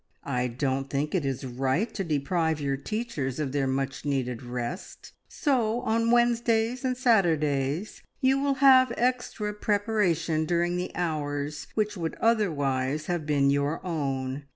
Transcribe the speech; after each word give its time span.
I 0.25 0.47
don't 0.47 0.89
think 0.89 1.13
it 1.13 1.27
is 1.27 1.45
right 1.45 1.93
to 1.93 2.03
deprive 2.03 2.59
your 2.59 2.75
teachers 2.75 3.39
of 3.39 3.51
their 3.51 3.67
much 3.67 4.03
needed 4.03 4.41
rest, 4.41 5.13
so 5.29 5.81
on 5.81 6.09
Wednesdays 6.09 6.83
and 6.83 6.97
Saturdays 6.97 8.01
you 8.19 8.39
will 8.39 8.55
have 8.55 8.91
extra 8.97 9.53
preparation 9.53 10.45
during 10.47 10.75
the 10.75 10.89
hours 10.95 11.67
which 11.75 11.97
would 11.97 12.15
otherwise 12.19 13.05
have 13.05 13.27
been 13.27 13.51
your 13.51 13.79
own. 13.85 14.45